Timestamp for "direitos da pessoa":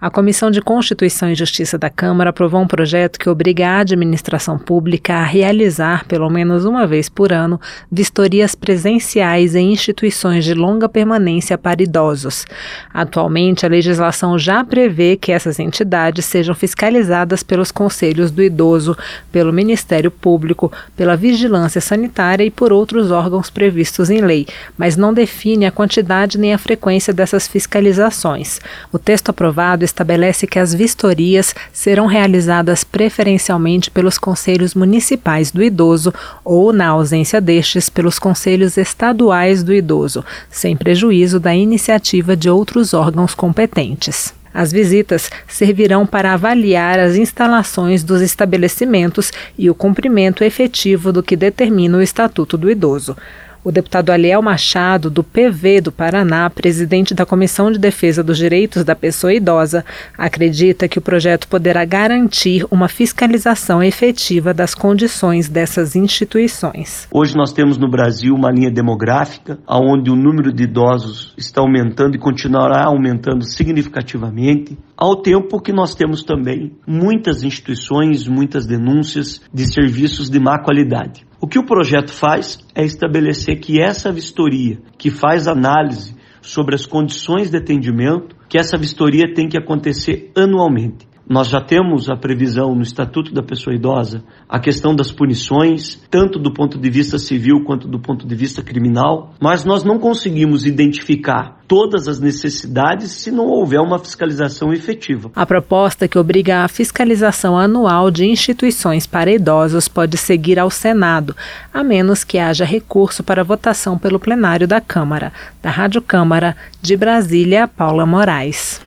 58.38-59.34